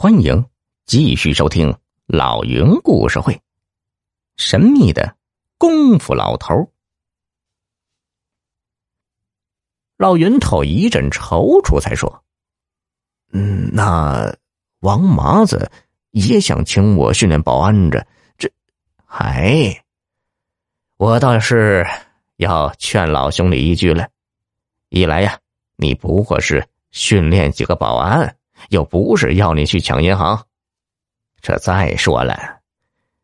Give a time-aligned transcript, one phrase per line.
[0.00, 0.46] 欢迎
[0.86, 3.42] 继续收听老云故事会。
[4.36, 5.16] 神秘的
[5.58, 6.70] 功夫老头，
[9.96, 12.22] 老云头一阵踌躇，才说
[13.34, 14.32] ：“嗯，那
[14.82, 15.68] 王麻子
[16.12, 18.06] 也想请我训练保安着，
[18.38, 18.48] 这……
[19.06, 19.82] 哎，
[20.96, 21.84] 我倒是
[22.36, 24.08] 要劝老兄弟一句了。
[24.90, 25.40] 一来呀，
[25.74, 28.32] 你不过是训练几个保安。”
[28.70, 30.44] 又不是要你去抢银行，
[31.40, 32.60] 这再说了，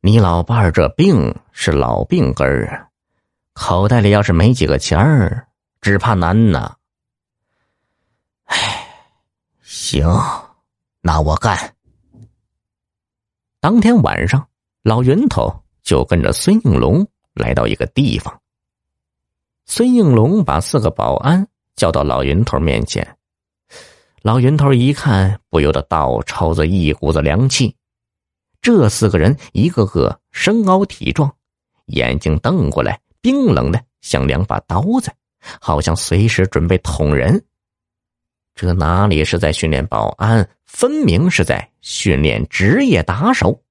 [0.00, 2.88] 你老伴儿这病是老病根儿啊，
[3.52, 5.46] 口袋里要是没几个钱儿，
[5.80, 6.76] 只怕难呐。
[8.44, 8.86] 唉，
[9.62, 10.08] 行，
[11.00, 11.74] 那我干。
[13.60, 14.48] 当天晚上，
[14.82, 15.52] 老云头
[15.82, 18.40] 就跟着孙应龙来到一个地方。
[19.66, 23.17] 孙应龙把四个保安叫到老云头面前。
[24.28, 27.74] 老云头一看，不由得倒抽着一股子凉气。
[28.60, 31.34] 这四个人一个个身高体壮，
[31.86, 35.10] 眼睛瞪过来，冰冷的像两把刀子，
[35.62, 37.42] 好像随时准备捅人。
[38.54, 43.62] 这哪里是在训练保安，分明是在训练职业打手。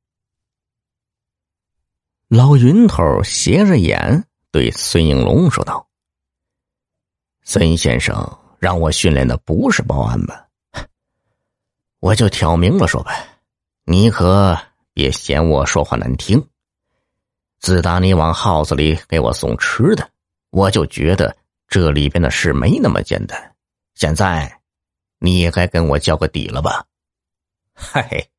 [2.29, 5.87] 老云头斜着眼对孙应龙说道
[7.45, 8.17] ：“孙先生。”
[8.59, 10.46] 让我训练的不是保安吧？
[11.99, 13.11] 我就挑明了说吧，
[13.85, 14.57] 你可
[14.93, 16.47] 别嫌我说话难听。
[17.59, 20.07] 自打你往耗子里给我送吃的，
[20.51, 21.35] 我就觉得
[21.67, 23.55] 这里边的事没那么简单。
[23.95, 24.59] 现在，
[25.17, 26.85] 你也该跟我交个底了吧？
[27.73, 28.29] 嘿，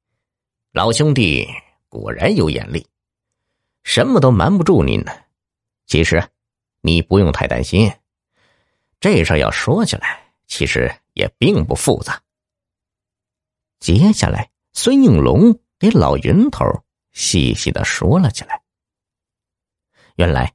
[0.73, 1.49] 老兄弟
[1.89, 2.87] 果然有眼力，
[3.83, 5.13] 什么都瞒不住您呢。
[5.87, 6.23] 其实，
[6.81, 7.93] 你不用太担心。
[9.01, 12.23] 这事要说起来，其实也并不复杂。
[13.81, 16.65] 接下来，孙应龙给老云头
[17.13, 18.61] 细细的说了起来。
[20.17, 20.53] 原来，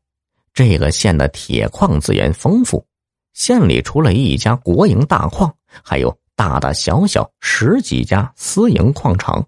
[0.53, 2.85] 这个县的铁矿资源丰富，
[3.33, 9.47] 县里除了一家国营大矿，还有大大小小十几家私营矿场。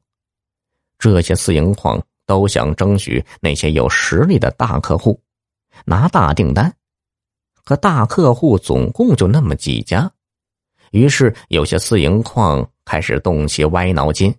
[0.98, 5.22] 这些私营矿都想争取那些有实力的大客户，
[5.84, 6.74] 拿大订单。
[7.66, 10.10] 可大客户总共就那么几家，
[10.92, 14.34] 于是有些私营矿开始动起歪脑筋。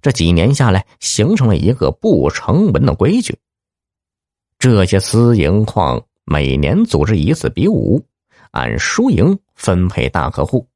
[0.00, 3.38] 这几年下来，形成了一个不成文的规矩：
[4.58, 8.04] 这些私营矿每年组织一次比武，
[8.52, 10.66] 按输赢分配大客户。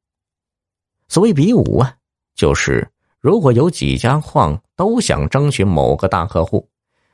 [1.07, 1.95] 所谓比武啊，
[2.35, 2.89] 就是
[3.19, 6.69] 如果有几家矿都想争取某个大客户，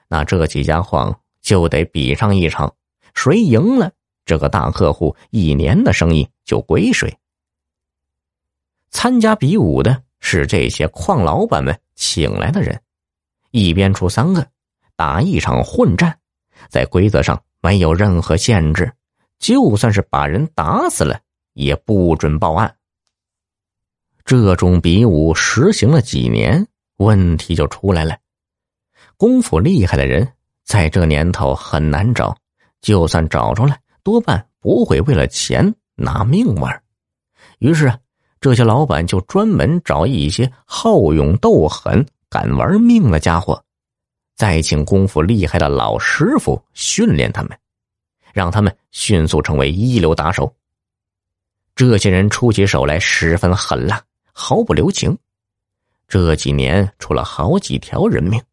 [0.08, 2.74] 那这几家矿就得比上一场，
[3.14, 3.92] 谁赢了。
[4.26, 7.18] 这个大客户一年的生意就归谁。
[8.94, 12.80] 参加比武的是这些矿老板们请来的人，
[13.50, 14.48] 一边出三个，
[14.96, 16.18] 打一场混战，
[16.70, 18.90] 在规则上没有任何限制，
[19.40, 21.20] 就算是把人打死了
[21.54, 22.74] 也不准报案。
[24.24, 26.66] 这种比武实行了几年，
[26.98, 28.16] 问题就出来了：
[29.18, 30.32] 功夫厉害的人
[30.64, 32.38] 在这年头很难找，
[32.80, 33.76] 就算找着了。
[34.04, 36.84] 多半不会为了钱拿命玩，
[37.58, 37.92] 于是
[38.44, 43.64] 这些老板就专门找一些好勇斗狠、敢玩命的家伙，
[44.36, 47.58] 再请功夫厉害的老师傅训练他们，
[48.34, 50.54] 让他们迅速成为一流打手。
[51.74, 55.18] 这些人出起手来十分狠辣，毫不留情。
[56.10, 58.44] 这几年出了好几条人命，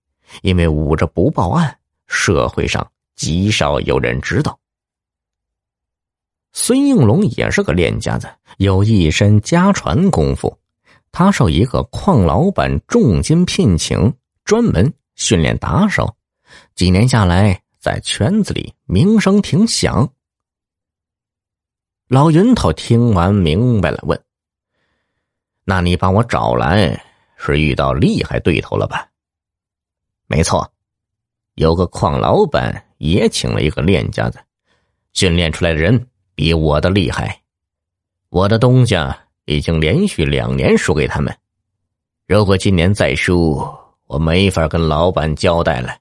[0.42, 1.76] 因为捂着不报案，
[2.06, 4.56] 社会上极少有人知道。
[6.52, 8.28] 孙应龙也是个练家子，
[8.58, 10.58] 有一身家传功夫。
[11.12, 14.12] 他受一个矿老板重金聘请，
[14.44, 16.16] 专门训练打手。
[16.74, 20.08] 几年下来，在圈子里名声挺响。
[22.08, 24.20] 老云头听完明白了，问
[25.64, 27.00] ：“那你把我找来，
[27.36, 29.08] 是遇到厉害对头了吧
[30.26, 30.72] ？”“没错，
[31.54, 34.40] 有个矿老板也请了一个练家子，
[35.12, 36.04] 训练出来的人。”
[36.40, 37.42] 比我的厉害，
[38.30, 39.14] 我的东家
[39.44, 41.36] 已经连续两年输给他们。
[42.26, 43.62] 如果今年再输，
[44.06, 45.98] 我没法跟老板交代了。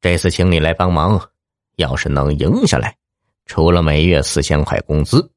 [0.00, 1.30] 这次请你来帮忙，
[1.76, 2.96] 要是能赢下来，
[3.44, 5.30] 除了每月四千块工资，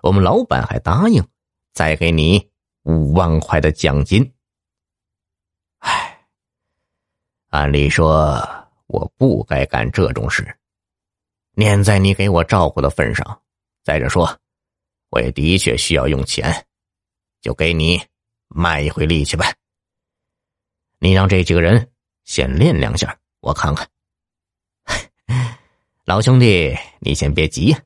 [0.00, 1.22] 我们老板还答应
[1.74, 2.48] 再给你
[2.84, 4.32] 五万块的奖金。
[5.80, 6.18] 唉，
[7.50, 8.42] 按理说
[8.86, 10.42] 我不该干这种事。
[11.54, 13.42] 念在你给我照顾的份上，
[13.84, 14.38] 再者说，
[15.10, 16.66] 我也的确需要用钱，
[17.40, 18.00] 就给你
[18.48, 19.52] 卖一回力气吧。
[20.98, 21.90] 你让这几个人
[22.24, 23.88] 先练两下，我看看。
[26.04, 27.76] 老兄弟，你先别急，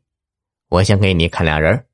[0.69, 1.87] 我先给你看俩人。